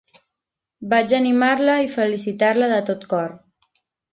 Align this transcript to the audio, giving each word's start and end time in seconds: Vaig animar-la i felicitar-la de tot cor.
Vaig 0.93 1.13
animar-la 1.17 1.75
i 1.89 1.91
felicitar-la 1.99 2.73
de 2.75 2.83
tot 2.89 3.07
cor. 3.13 3.41